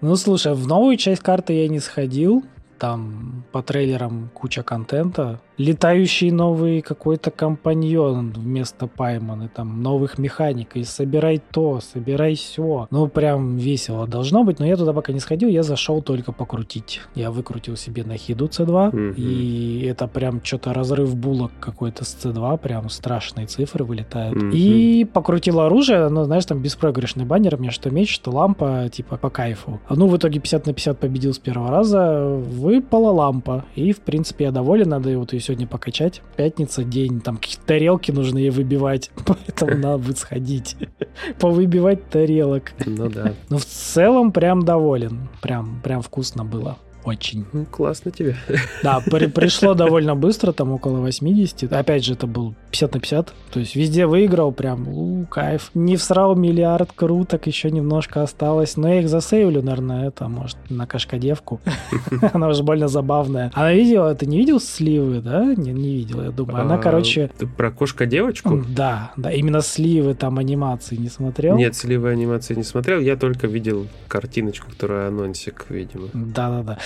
Ну, 0.00 0.16
слушай, 0.16 0.52
в 0.52 0.66
новую 0.66 0.96
часть 0.96 1.22
карты 1.22 1.54
я 1.54 1.68
не 1.68 1.80
сходил. 1.80 2.44
Там 2.78 3.44
по 3.52 3.62
трейлерам 3.62 4.30
куча 4.34 4.62
контента 4.62 5.40
летающий 5.56 6.30
новый 6.30 6.80
какой-то 6.80 7.30
компаньон 7.30 8.32
вместо 8.36 8.86
Паймана, 8.86 9.48
там 9.48 9.82
новых 9.82 10.18
механик, 10.18 10.76
и 10.76 10.84
собирай 10.84 11.40
то, 11.52 11.80
собирай 11.80 12.34
все. 12.34 12.88
Ну, 12.90 13.08
прям 13.08 13.56
весело 13.56 14.06
должно 14.06 14.44
быть, 14.44 14.58
но 14.58 14.66
я 14.66 14.76
туда 14.76 14.92
пока 14.92 15.12
не 15.12 15.20
сходил, 15.20 15.48
я 15.48 15.62
зашел 15.62 16.02
только 16.02 16.32
покрутить. 16.32 17.00
Я 17.14 17.30
выкрутил 17.30 17.76
себе 17.76 18.04
на 18.04 18.16
хиду 18.16 18.46
C2, 18.46 18.92
mm-hmm. 18.92 19.14
и 19.16 19.86
это 19.86 20.08
прям 20.08 20.40
что-то 20.42 20.72
разрыв 20.72 21.14
булок 21.16 21.52
какой-то 21.60 22.04
с 22.04 22.16
C2, 22.16 22.58
прям 22.58 22.88
страшные 22.88 23.46
цифры 23.46 23.84
вылетают. 23.84 24.36
Mm-hmm. 24.36 24.52
И 24.52 25.04
покрутил 25.04 25.60
оружие, 25.60 26.08
ну, 26.08 26.24
знаешь, 26.24 26.46
там 26.46 26.60
беспроигрышный 26.60 27.24
баннер, 27.24 27.56
мне 27.58 27.70
что 27.70 27.90
меч, 27.90 28.12
что 28.12 28.30
лампа, 28.30 28.88
типа, 28.92 29.16
по 29.16 29.30
кайфу. 29.30 29.80
Ну, 29.88 30.08
в 30.08 30.16
итоге 30.16 30.40
50 30.40 30.66
на 30.66 30.72
50 30.72 30.98
победил 30.98 31.32
с 31.32 31.38
первого 31.38 31.70
раза, 31.70 32.24
выпала 32.24 33.10
лампа, 33.10 33.64
и, 33.76 33.92
в 33.92 34.00
принципе, 34.00 34.44
я 34.44 34.50
доволен, 34.50 34.88
надо 34.88 35.10
ее 35.10 35.18
вот 35.18 35.32
ее 35.32 35.40
сегодня 35.44 35.66
покачать. 35.66 36.22
Пятница, 36.36 36.84
день, 36.84 37.20
там 37.20 37.36
какие-то 37.36 37.64
тарелки 37.66 38.10
нужно 38.10 38.38
ей 38.38 38.50
выбивать, 38.50 39.10
поэтому 39.26 39.76
надо 39.76 39.98
будет 39.98 40.18
сходить. 40.18 40.76
повыбивать 41.38 42.08
тарелок. 42.08 42.72
Ну 42.84 43.08
да. 43.08 43.34
Но 43.48 43.58
в 43.58 43.64
целом 43.64 44.32
прям 44.32 44.64
доволен. 44.64 45.28
Прям, 45.40 45.80
прям 45.82 46.02
вкусно 46.02 46.44
было. 46.44 46.78
Очень. 47.04 47.44
Ну, 47.52 47.66
классно 47.66 48.10
тебе. 48.10 48.34
Да, 48.82 49.00
при, 49.00 49.26
пришло 49.26 49.74
довольно 49.74 50.16
быстро, 50.16 50.52
там 50.52 50.72
около 50.72 51.00
80. 51.00 51.70
Опять 51.70 52.02
же, 52.04 52.14
это 52.14 52.26
был 52.26 52.54
50 52.70 52.94
на 52.94 53.00
50. 53.00 53.34
То 53.52 53.60
есть 53.60 53.76
везде 53.76 54.06
выиграл, 54.06 54.52
прям, 54.52 54.88
у, 54.88 55.13
кайф. 55.24 55.70
Не 55.74 55.96
всрал 55.96 56.34
миллиард 56.34 56.92
круток, 56.92 57.46
еще 57.46 57.70
немножко 57.70 58.22
осталось. 58.22 58.76
Но 58.76 58.88
я 58.88 59.00
их 59.00 59.08
засейвлю, 59.08 59.62
наверное, 59.62 60.08
это, 60.08 60.28
может, 60.28 60.56
на 60.68 60.86
кашкадевку. 60.86 61.60
Она 62.32 62.48
уже 62.48 62.62
больно 62.62 62.88
забавная. 62.88 63.50
Она 63.54 63.72
видела, 63.72 64.14
ты 64.14 64.26
не 64.26 64.38
видел 64.38 64.60
сливы, 64.60 65.20
да? 65.20 65.44
Не, 65.44 65.72
не 65.72 65.94
видел, 65.96 66.22
я 66.22 66.30
думаю. 66.30 66.62
Она, 66.62 66.76
А, 66.76 66.78
короче... 66.78 67.30
Ты 67.38 67.46
про 67.46 67.70
кошка-девочку? 67.70 68.64
Да, 68.68 69.12
да, 69.16 69.30
именно 69.30 69.60
сливы 69.60 70.14
там 70.14 70.38
анимации 70.38 70.96
не 70.96 71.08
смотрел. 71.08 71.56
Нет, 71.56 71.74
сливой 71.74 72.12
анимации 72.12 72.54
не 72.54 72.62
смотрел. 72.62 73.00
Я 73.00 73.16
только 73.16 73.46
видел 73.46 73.86
картиночку, 74.08 74.70
которая 74.70 75.08
анонсик, 75.08 75.66
видимо. 75.68 76.08
Да-да-да. 76.12 76.78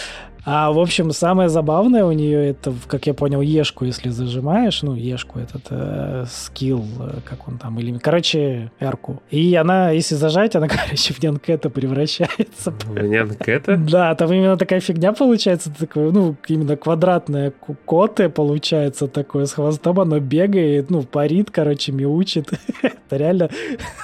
А, 0.45 0.71
в 0.73 0.78
общем, 0.78 1.11
самое 1.11 1.49
забавное 1.49 2.04
у 2.04 2.12
нее 2.12 2.49
это, 2.50 2.73
как 2.87 3.07
я 3.07 3.14
понял, 3.14 3.40
ешку, 3.40 3.85
если 3.85 4.09
зажимаешь, 4.09 4.83
ну, 4.83 4.95
ешку, 4.95 5.38
этот 5.38 5.62
э, 5.71 6.25
скилл, 6.28 6.85
э, 7.00 7.21
как 7.25 7.49
он 7.49 7.59
там, 7.59 7.78
или, 7.78 7.97
короче, 7.99 8.71
эрку. 8.80 9.23
И 9.30 9.54
она, 9.54 9.90
если 9.90 10.14
зажать, 10.14 10.57
она, 10.57 10.68
короче, 10.68 11.12
в 11.12 11.23
нянкета 11.23 11.71
превращается. 11.71 12.73
Нянкета? 12.88 13.76
Да, 13.76 14.14
там 14.14 14.33
именно 14.33 14.57
такая 14.57 14.80
фигня 14.80 15.12
получается, 15.12 15.71
такое, 15.78 16.11
ну, 16.12 16.37
именно 16.47 16.76
квадратное 16.76 17.50
ку- 17.50 17.76
коте 17.85 18.28
получается 18.28 19.07
такое, 19.09 19.45
с 19.47 19.52
хвостом 19.52 20.00
оно 20.00 20.18
бегает, 20.21 20.90
ну, 20.90 21.02
парит, 21.02 21.50
короче, 21.50 21.92
мяучит. 21.92 22.52
Это 22.83 23.16
реально 23.16 23.50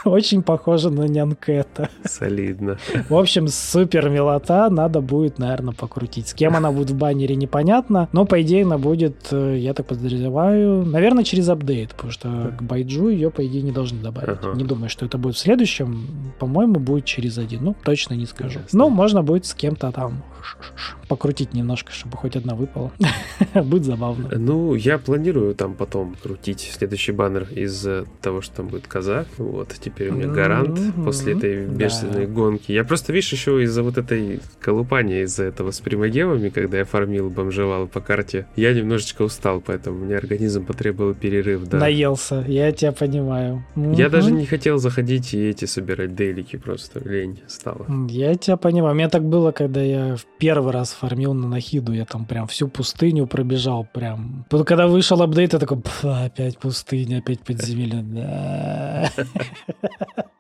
очень 0.05 0.43
похоже 0.43 0.91
на 0.91 1.05
нянкета. 1.05 1.88
Солидно. 2.05 2.79
В 3.09 3.17
общем, 3.17 3.49
супер 3.49 4.09
милота, 4.11 4.69
надо 4.69 5.00
будет, 5.00 5.38
наверное, 5.38 5.73
покрутить. 5.75 6.24
С 6.25 6.35
кем 6.35 6.57
она 6.57 6.73
будет 6.73 6.90
в 6.90 6.97
баннере, 6.97 7.37
непонятно, 7.37 8.09
но, 8.12 8.25
по 8.25 8.40
идее, 8.40 8.64
она 8.64 8.78
будет, 8.78 9.28
э, 9.31 9.57
я 9.59 9.75
так 9.75 9.87
подозреваю, 9.87 10.85
наверное, 10.85 11.25
через 11.25 11.49
апдейт, 11.49 11.90
потому 11.90 12.12
что 12.12 12.54
к 12.59 12.62
Байджу 12.62 13.09
ее, 13.09 13.31
по 13.31 13.47
идее, 13.47 13.62
не 13.62 13.73
должны 13.73 14.00
добавить. 14.02 14.38
Ага. 14.43 14.57
Не 14.57 14.64
думаю, 14.64 14.88
что 14.88 15.04
это 15.04 15.19
будет 15.19 15.37
в 15.37 15.38
следующем, 15.38 16.07
по-моему, 16.38 16.75
будет 16.81 17.04
через 17.04 17.38
один, 17.38 17.64
ну, 17.64 17.76
точно 17.85 18.14
не 18.14 18.26
скажу. 18.26 18.61
Ясно. 18.61 18.78
Но 18.78 18.88
можно 18.88 19.23
будет 19.23 19.47
с 19.47 19.54
кем-то 19.54 19.93
там 19.93 20.23
покрутить 21.09 21.55
немножко, 21.55 21.93
чтобы 21.93 22.17
хоть 22.17 22.37
одна 22.37 22.55
выпала. 22.55 22.93
Будет 23.55 23.85
забавно. 23.85 24.29
Ну, 24.37 24.75
я 24.75 24.99
планирую 24.99 25.55
там 25.55 25.75
потом 25.75 26.17
крутить 26.23 26.61
следующий 26.77 27.13
баннер 27.13 27.47
из 27.51 27.87
э, 27.87 28.05
того, 28.21 28.41
что 28.41 28.57
там 28.57 28.69
будет 28.69 28.87
коза. 28.87 29.27
Вот, 29.39 29.75
теперь 29.81 30.11
у 30.11 30.15
меня 30.15 30.29
гарант 30.29 30.79
Мгм. 30.79 31.05
после 31.05 31.35
этой 31.37 31.67
бешеной 31.67 32.27
гонки. 32.27 32.73
Я 32.73 32.85
просто, 32.85 33.13
видишь, 33.13 33.33
еще 33.33 33.63
из-за 33.65 33.83
вот 33.83 33.99
этой 33.99 34.41
колупания, 34.61 35.23
из-за 35.23 35.45
этого 35.45 35.71
с 35.71 35.81
примагемами, 35.81 36.49
когда 36.49 36.79
я 36.79 36.85
фармил, 36.85 37.31
бомжевал 37.31 37.87
по 37.87 38.01
карте, 38.01 38.47
я 38.57 38.73
немножечко 38.73 39.23
устал, 39.23 39.61
поэтому 39.61 40.01
у 40.01 40.05
меня 40.05 40.17
организм 40.19 40.65
потребовал 40.65 41.15
перерыв, 41.15 41.65
да. 41.69 41.79
Наелся, 41.79 42.45
я 42.49 42.73
тебя 42.73 42.93
понимаю. 42.93 43.65
Я 43.77 44.09
даже 44.09 44.33
не 44.33 44.47
хотел 44.47 44.79
заходить 44.79 45.35
и 45.35 45.49
эти 45.49 45.65
собирать 45.67 46.15
дейлики, 46.15 46.57
просто 46.57 47.01
лень 47.09 47.41
стало. 47.47 47.85
М, 47.89 48.07
Я 48.07 48.35
тебя 48.35 48.57
понимаю. 48.57 48.95
У 48.95 48.97
меня 48.99 49.09
так 49.09 49.25
было, 49.25 49.53
когда 49.53 49.81
я 49.83 50.17
в 50.17 50.25
первый 50.45 50.73
раз 50.73 50.93
фармил 50.93 51.33
на 51.33 51.49
Нахиду. 51.49 51.95
Я 51.95 52.05
там 52.05 52.27
прям 52.27 52.47
всю 52.49 52.69
пустыню 52.69 53.27
пробежал. 53.27 53.89
Прям. 53.91 54.45
Вот 54.51 54.67
когда 54.67 54.87
вышел 54.87 55.23
апдейт, 55.23 55.55
я 55.55 55.59
такой, 55.59 55.81
«Пф, 55.81 56.05
опять 56.05 56.59
пустыня, 56.59 57.21
опять 57.21 57.41
подземелье. 57.41 59.11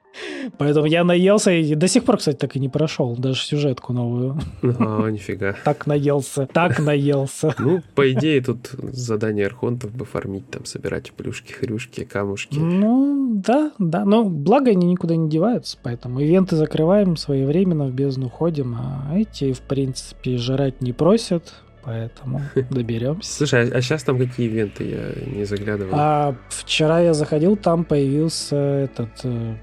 Поэтому 0.58 0.86
я 0.86 1.04
наелся 1.04 1.50
и 1.52 1.74
до 1.74 1.88
сих 1.88 2.04
пор, 2.04 2.18
кстати, 2.18 2.36
так 2.36 2.56
и 2.56 2.60
не 2.60 2.68
прошел. 2.68 3.16
Даже 3.16 3.42
сюжетку 3.42 3.92
новую. 3.92 4.38
О, 4.62 5.08
нифига. 5.08 5.54
Так 5.64 5.86
наелся. 5.86 6.46
Так 6.46 6.78
наелся. 6.78 7.54
Ну, 7.58 7.82
по 7.94 8.10
идее, 8.12 8.40
тут 8.42 8.70
задание 8.92 9.46
архонтов 9.46 9.94
бы 9.94 10.04
фармить, 10.04 10.48
там, 10.50 10.64
собирать 10.64 11.12
плюшки, 11.12 11.52
хрюшки, 11.52 12.04
камушки. 12.04 12.58
Ну, 12.58 13.32
да, 13.34 13.72
да. 13.78 14.04
Но 14.04 14.24
благо 14.24 14.70
они 14.70 14.86
никуда 14.86 15.16
не 15.16 15.28
деваются, 15.28 15.78
поэтому 15.82 16.20
ивенты 16.20 16.56
закрываем 16.56 17.16
своевременно, 17.16 17.86
в 17.86 17.92
бездну 17.92 18.28
ходим, 18.28 18.76
а 18.78 19.16
эти, 19.16 19.52
в 19.52 19.60
принципе, 19.60 20.36
жрать 20.36 20.80
не 20.80 20.92
просят, 20.92 21.54
поэтому 21.84 22.42
доберемся. 22.70 23.32
Слушай, 23.34 23.70
а, 23.70 23.80
сейчас 23.80 24.02
там 24.04 24.18
какие 24.18 24.46
ивенты? 24.46 24.84
Я 24.84 25.32
не 25.38 25.44
заглядывал. 25.44 25.92
А 25.94 26.34
вчера 26.48 27.00
я 27.00 27.14
заходил, 27.14 27.56
там 27.56 27.84
появился 27.84 28.56
этот 28.56 29.10
э, 29.24 29.54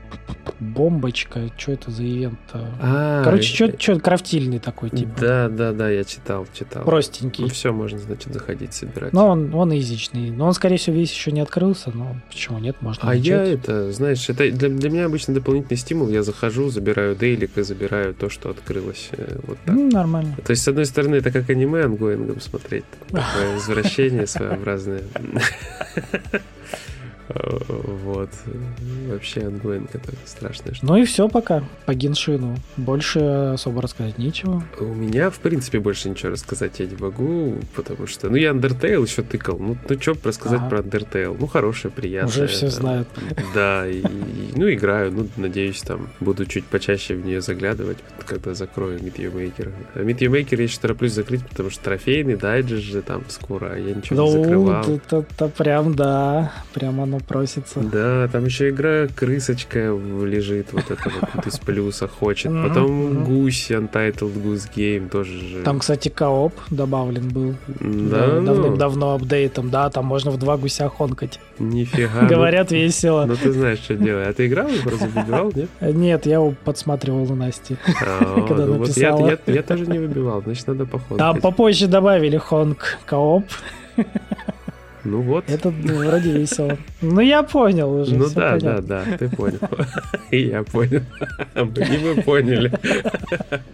бомбочка. 0.59 1.49
Что 1.57 1.71
это 1.73 1.91
за 1.91 2.03
ивент? 2.03 2.39
А, 2.53 3.23
Короче, 3.23 3.65
э, 3.65 3.75
что 3.77 3.99
крафтильный 3.99 4.59
такой, 4.59 4.89
типа. 4.89 5.11
Да, 5.19 5.49
да, 5.49 5.71
да, 5.71 5.89
я 5.89 6.03
читал, 6.03 6.45
читал. 6.53 6.83
Простенький. 6.83 7.43
Ну, 7.43 7.49
все, 7.49 7.71
можно, 7.71 7.99
значит, 7.99 8.33
заходить, 8.33 8.73
собирать. 8.73 9.13
Но 9.13 9.27
он, 9.27 9.53
он 9.53 9.75
изичный. 9.77 10.31
Но 10.31 10.47
он, 10.47 10.53
скорее 10.53 10.77
всего, 10.77 10.95
весь 10.95 11.11
еще 11.11 11.31
не 11.31 11.41
открылся. 11.41 11.91
Но 11.93 12.15
почему 12.29 12.59
нет, 12.59 12.77
можно 12.81 13.09
А 13.09 13.15
я 13.15 13.43
это, 13.43 13.91
знаешь, 13.91 14.29
это 14.29 14.49
для, 14.51 14.69
для 14.69 14.89
меня 14.89 15.05
обычно 15.05 15.33
дополнительный 15.33 15.77
стимул. 15.77 16.09
Я 16.09 16.23
захожу, 16.23 16.69
забираю 16.69 17.15
дейлик 17.15 17.57
и 17.57 17.61
забираю 17.63 18.13
то, 18.13 18.29
что 18.29 18.49
открылось. 18.49 19.09
э, 19.11 19.39
Вот 19.47 19.57
так. 19.65 19.75
Ну, 19.75 19.89
нормально. 19.89 20.35
То 20.45 20.51
есть, 20.51 20.63
с 20.63 20.67
одной 20.67 20.85
стороны, 20.85 21.15
это 21.15 21.31
как 21.31 21.49
аниме 21.49 21.87
онгоингом 22.11 22.39
смотреть. 22.39 22.85
Такое 23.09 23.53
возвращение 23.53 24.27
своеобразное. 24.27 25.03
Вот. 27.67 28.29
Вообще 29.07 29.41
онгоинг 29.41 29.93
это 29.93 30.11
страшная 30.25 30.73
штука. 30.73 30.91
Ну 30.93 30.97
и 30.99 31.05
все 31.05 31.27
пока 31.29 31.63
по 31.85 31.93
Геншину. 31.93 32.57
Больше 32.77 33.19
особо 33.53 33.81
рассказать 33.81 34.17
нечего. 34.17 34.63
У 34.79 34.85
меня, 34.85 35.29
в 35.29 35.39
принципе, 35.39 35.79
больше 35.79 36.09
ничего 36.09 36.31
рассказать 36.31 36.79
я 36.79 36.85
не 36.87 36.95
могу, 36.95 37.55
потому 37.75 38.07
что... 38.07 38.29
Ну, 38.29 38.35
я 38.35 38.51
Undertale 38.51 39.01
еще 39.05 39.23
тыкал. 39.23 39.57
Ну, 39.59 39.77
ну 39.87 39.99
что 40.01 40.15
рассказать 40.23 40.59
Ага. 40.61 40.69
про 40.69 40.79
Undertale? 40.79 41.35
Ну, 41.39 41.47
хорошая, 41.47 41.91
приятная. 41.91 42.29
Уже 42.29 42.47
все 42.47 42.67
там, 42.67 42.69
знают. 42.71 43.07
Да, 43.53 43.87
и, 43.87 43.99
и- 43.99 44.03
ну, 44.55 44.71
играю. 44.71 45.11
Ну, 45.11 45.27
надеюсь, 45.37 45.81
там 45.81 46.09
буду 46.19 46.45
чуть 46.45 46.65
почаще 46.65 47.15
в 47.15 47.25
нее 47.25 47.41
заглядывать, 47.41 47.97
когда 48.25 48.53
закрою 48.53 48.99
Maker. 49.27 49.71
А 49.95 49.99
Maker 50.27 50.57
я 50.57 50.63
еще 50.63 50.79
тороплюсь 50.79 51.13
закрыть, 51.13 51.45
потому 51.47 51.69
что 51.69 51.83
трофейный 51.83 52.35
дайджест 52.35 52.83
же 52.83 53.01
там 53.01 53.23
скоро, 53.29 53.71
а 53.73 53.77
я 53.77 53.93
ничего 53.95 54.21
не 54.23 54.33
Ну, 54.35 54.43
закрывал. 54.43 54.81
это, 54.83 55.25
это 55.29 55.47
прям, 55.47 55.95
да, 55.95 56.51
прям 56.73 56.99
оно 57.01 57.19
просится. 57.21 57.79
Да, 57.79 58.27
там 58.27 58.45
еще 58.45 58.69
игра 58.69 59.07
крысочка 59.07 59.79
лежит, 59.79 60.67
вот 60.71 60.89
это 60.89 61.11
вот 61.33 61.47
из 61.47 61.59
плюса 61.59 62.07
хочет. 62.07 62.51
Потом 62.51 63.23
гусь, 63.23 63.71
Untitled 63.71 64.43
Goose 64.43 64.69
Game 64.75 65.09
тоже 65.09 65.39
же. 65.39 65.63
Там, 65.63 65.79
кстати, 65.79 66.09
кооп 66.09 66.53
добавлен 66.69 67.29
был. 67.29 67.55
да, 67.79 68.27
Да, 68.27 68.39
ну, 68.39 68.45
давным-давно 68.45 69.13
апдейтом. 69.15 69.69
Да, 69.69 69.89
там 69.89 70.05
можно 70.05 70.31
в 70.31 70.37
два 70.37 70.57
гуся 70.57 70.89
хонкать. 70.89 71.39
нифига. 71.59 72.09
ну, 72.21 72.27
Говорят, 72.27 72.71
весело. 72.71 73.25
Ну, 73.25 73.35
ты 73.35 73.51
знаешь, 73.51 73.79
что 73.79 73.95
делать. 73.95 74.27
А 74.27 74.33
ты 74.33 74.47
играл, 74.47 74.67
вроде 74.83 75.07
выбивал, 75.07 75.51
нет? 75.55 75.69
Нет, 75.81 76.25
я 76.25 76.35
его 76.35 76.53
подсматривал 76.63 77.31
у 77.31 77.35
Насти. 77.35 77.77
А, 78.01 78.45
Когда 78.47 78.65
ну 78.65 78.79
написала. 78.79 79.37
я 79.47 79.63
тоже 79.63 79.85
не 79.85 79.99
выбивал, 79.99 80.41
значит, 80.41 80.67
надо 80.67 80.85
походу. 80.85 81.17
Там 81.17 81.41
попозже 81.41 81.87
добавили 81.87 82.37
хонг 82.37 82.97
кооп. 83.05 83.45
Ну 85.03 85.21
вот. 85.21 85.45
Это 85.47 85.71
ну, 85.71 86.07
вроде 86.07 86.31
весело. 86.31 86.77
Ну, 87.01 87.21
я 87.21 87.43
понял 87.43 88.01
уже. 88.01 88.15
Ну 88.15 88.27
да, 88.33 88.51
понятно. 88.51 88.81
да, 88.81 89.03
да, 89.05 89.17
ты 89.17 89.29
понял. 89.29 89.59
И 90.29 90.41
я 90.47 90.63
понял. 90.63 91.01
И 91.55 91.97
мы 91.97 92.21
поняли. 92.21 92.71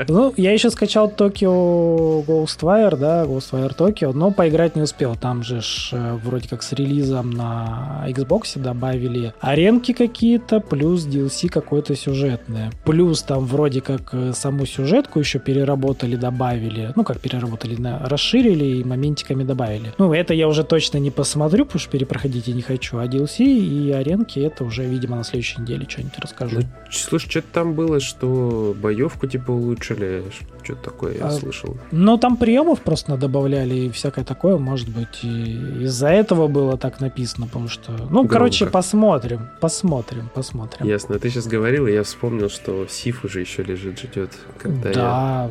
Ну, 0.08 0.34
я 0.38 0.54
еще 0.54 0.70
скачал 0.70 1.10
Tokyo 1.10 2.26
Ghostwire, 2.26 2.98
да, 2.98 3.26
Ghostwire 3.26 3.76
Tokyo, 3.76 4.14
но 4.14 4.32
поиграть 4.32 4.76
не 4.76 4.82
успел. 4.82 5.16
Там 5.16 5.44
же 5.44 5.62
ж, 5.62 5.90
э, 5.92 6.18
вроде 6.24 6.48
как 6.48 6.64
с 6.64 6.72
релизом 6.72 7.32
на 7.32 8.06
Xbox 8.08 8.60
добавили 8.60 9.34
аренки 9.42 9.94
какие-то, 9.94 10.60
плюс 10.60 11.06
DLC 11.06 11.50
какое-то 11.50 11.96
сюжетное. 11.96 12.72
Плюс 12.86 13.22
там 13.24 13.46
вроде 13.46 13.82
как 13.82 14.14
э, 14.14 14.32
саму 14.34 14.66
сюжетку 14.66 15.20
еще 15.20 15.40
переработали, 15.40 16.16
добавили. 16.16 16.94
Ну, 16.96 17.04
как 17.04 17.20
переработали, 17.20 17.78
расширили 18.04 18.66
и 18.66 18.84
моментиками 18.84 19.44
добавили. 19.44 19.94
Ну, 19.98 20.14
это 20.14 20.34
я 20.34 20.48
уже 20.48 20.64
точно 20.64 21.00
не 21.00 21.12
посмотрю, 21.18 21.66
потому 21.66 21.80
что 21.80 21.92
перепроходить 21.92 22.48
я 22.48 22.54
не 22.54 22.62
хочу. 22.62 23.00
А 23.00 23.06
DLC 23.08 23.44
и 23.44 23.92
аренки 23.92 24.40
это 24.40 24.64
уже, 24.64 24.86
видимо, 24.86 25.18
на 25.18 25.24
следующей 25.24 25.62
неделе 25.62 25.86
что-нибудь 25.90 26.20
расскажу. 26.20 26.60
Ну, 26.60 26.68
слушай, 26.92 27.30
что-то 27.30 27.48
там 27.52 27.74
было, 27.74 28.00
что 28.00 28.76
боевку 28.80 29.28
типа 29.28 29.52
улучшили. 29.52 30.24
Что-то 30.64 30.84
такое 30.84 31.18
я 31.18 31.26
А, 31.28 31.32
слышал. 31.32 31.76
Ну, 31.92 32.18
там 32.18 32.38
приемов 32.38 32.82
просто 32.82 33.18
добавляли 33.18 33.74
и 33.76 33.90
всякое 33.90 34.24
такое, 34.26 34.58
может 34.58 34.90
быть, 34.90 35.24
и 35.24 35.84
из-за 35.84 36.10
этого 36.10 36.48
было 36.48 36.78
так 36.78 37.00
написано, 37.00 37.48
потому 37.48 37.68
что... 37.68 37.92
Ну, 37.92 38.08
Громко. 38.08 38.34
короче, 38.34 38.66
посмотрим, 38.68 39.48
посмотрим, 39.60 40.30
посмотрим. 40.36 40.86
Ясно. 40.86 41.18
Ты 41.20 41.30
сейчас 41.30 41.48
говорил, 41.48 41.88
и 41.88 41.94
я 41.94 42.04
вспомнил, 42.04 42.50
что 42.50 42.86
Сиф 42.88 43.26
уже 43.26 43.40
еще 43.42 43.64
лежит, 43.64 43.98
ждет, 44.00 44.32
когда 44.60 44.90
я... 44.90 44.96
да, 44.96 45.50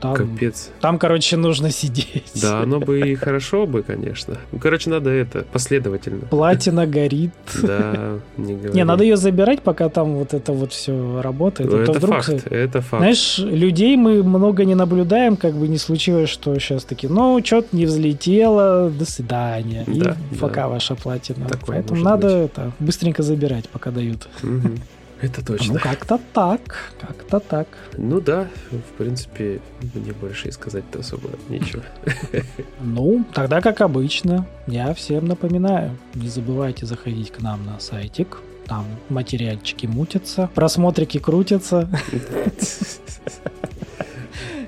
там... 0.00 0.14
Капец. 0.14 0.70
Там, 0.80 0.98
короче, 0.98 1.36
нужно 1.36 1.70
сидеть. 1.70 2.30
Да, 2.40 2.60
оно 2.62 2.80
бы 2.80 3.00
и 3.00 3.14
хорошо 3.14 3.66
бы, 3.66 3.82
конечно. 3.82 4.38
Ну, 4.52 4.58
короче, 4.58 4.90
надо 4.90 5.10
это, 5.10 5.44
последовательно. 5.52 6.26
Платина 6.30 6.86
горит. 6.86 7.32
Да, 7.62 8.18
не 8.36 8.54
говори. 8.54 8.74
Не, 8.74 8.84
надо 8.84 9.04
ее 9.04 9.16
забирать, 9.16 9.62
пока 9.62 9.88
там 9.88 10.14
вот 10.16 10.34
это 10.34 10.52
вот 10.52 10.72
все 10.72 11.20
работает. 11.22 11.70
Ну, 11.70 11.76
А 11.82 11.84
то 11.84 11.92
Это 11.92 11.98
вдруг, 12.00 12.22
факт, 12.22 12.46
это 12.50 12.80
факт. 12.80 13.00
Знаешь, 13.00 13.38
людей 13.38 13.96
мы 13.96 14.22
много 14.22 14.64
не 14.64 14.74
наблюдаем, 14.74 15.36
как 15.36 15.54
бы 15.54 15.68
не 15.68 15.78
случилось, 15.78 16.28
что 16.30 16.58
сейчас 16.58 16.84
такие, 16.84 17.12
ну, 17.12 17.40
что-то 17.44 17.76
не 17.76 17.86
взлетело, 17.86 18.90
до 18.90 19.04
свидания. 19.04 19.84
И 19.86 20.00
Да, 20.00 20.16
пока 20.40 20.62
да. 20.62 20.68
ваша 20.68 20.94
платина. 20.94 21.46
Такое 21.46 21.76
Поэтому 21.76 22.02
надо 22.02 22.26
быть. 22.42 22.50
это 22.50 22.72
быстренько 22.78 23.22
забирать, 23.22 23.68
пока 23.68 23.90
дают. 23.90 24.28
Это 25.20 25.40
Ну, 25.40 25.44
точно. 25.56 25.78
как-то 25.80 26.20
так, 26.32 26.92
как-то 27.00 27.40
так. 27.40 27.66
Ну 27.96 28.20
да, 28.20 28.46
в 28.70 28.92
принципе, 28.98 29.60
мне 29.94 30.12
больше 30.12 30.48
и 30.48 30.52
сказать-то 30.52 31.00
особо 31.00 31.30
нечего. 31.48 31.82
Ну, 32.80 33.24
тогда 33.34 33.60
как 33.60 33.80
обычно, 33.80 34.46
я 34.66 34.94
всем 34.94 35.26
напоминаю, 35.26 35.96
не 36.14 36.28
забывайте 36.28 36.86
заходить 36.86 37.30
к 37.32 37.40
нам 37.40 37.66
на 37.66 37.80
сайтик, 37.80 38.38
там 38.66 38.84
материальчики 39.08 39.86
мутятся, 39.86 40.48
просмотрики 40.54 41.18
крутятся. 41.18 41.88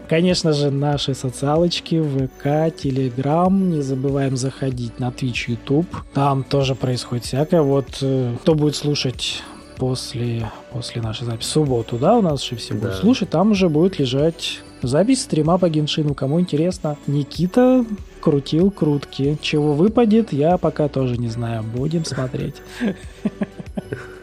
Конечно 0.09 0.52
же, 0.52 0.71
наши 0.73 1.14
социалочки, 1.14 2.02
ВК, 2.02 2.75
Телеграм. 2.76 3.71
Не 3.71 3.80
забываем 3.80 4.37
заходить 4.37 4.99
на 4.99 5.11
Twitch, 5.11 5.45
YouTube. 5.47 5.87
Там 6.12 6.42
тоже 6.42 6.75
происходит 6.75 7.25
всякое. 7.26 7.62
Вот 7.62 7.99
э, 8.02 8.35
кто 8.42 8.57
будет 8.57 8.75
слушать 8.75 9.40
после, 9.81 10.51
после 10.73 11.01
нашей 11.03 11.25
записи 11.25 11.49
в 11.49 11.53
субботу, 11.53 11.97
да, 11.97 12.17
у 12.19 12.23
нас 12.23 12.45
же 12.45 12.55
все 12.57 12.75
будут 12.75 12.91
Да. 12.91 12.97
слушать, 12.97 13.31
там 13.31 13.53
уже 13.53 13.69
будет 13.71 13.99
лежать 13.99 14.61
запись 14.83 15.23
стрима 15.23 15.59
по 15.59 15.69
Геншину. 15.71 16.15
Кому 16.15 16.39
интересно, 16.39 16.97
Никита 17.07 17.85
крутил 18.21 18.71
крутки. 18.71 19.39
Чего 19.41 19.73
выпадет, 19.73 20.33
я 20.33 20.59
пока 20.59 20.89
тоже 20.89 21.17
не 21.17 21.29
знаю. 21.29 21.63
Будем 21.63 22.05
смотреть. 22.05 22.57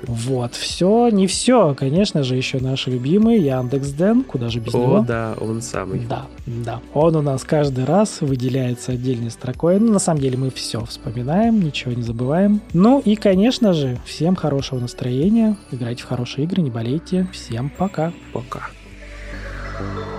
Вот, 0.07 0.55
все, 0.55 1.09
не 1.09 1.27
все. 1.27 1.75
Конечно 1.75 2.23
же, 2.23 2.35
еще 2.35 2.59
наши 2.59 2.89
любимые 2.89 3.39
Яндекс.Ден, 3.45 4.23
куда 4.23 4.49
же 4.49 4.59
без 4.59 4.73
О, 4.73 4.77
него. 4.77 5.05
да, 5.07 5.35
он 5.39 5.61
самый. 5.61 5.99
Да, 5.99 6.25
да. 6.45 6.81
Он 6.93 7.15
у 7.15 7.21
нас 7.21 7.43
каждый 7.43 7.85
раз 7.85 8.21
выделяется 8.21 8.93
отдельной 8.93 9.29
строкой. 9.29 9.79
Ну, 9.79 9.91
на 9.91 9.99
самом 9.99 10.21
деле 10.21 10.37
мы 10.37 10.49
все 10.49 10.83
вспоминаем, 10.85 11.61
ничего 11.61 11.91
не 11.91 12.03
забываем. 12.03 12.61
Ну 12.73 13.01
и, 13.03 13.15
конечно 13.15 13.73
же, 13.73 13.97
всем 14.05 14.35
хорошего 14.35 14.79
настроения. 14.79 15.57
Играйте 15.71 16.03
в 16.03 16.07
хорошие 16.07 16.45
игры, 16.45 16.61
не 16.61 16.71
болейте. 16.71 17.27
Всем 17.33 17.69
пока. 17.69 18.13
Пока. 18.33 18.69
Thank 19.79 20.16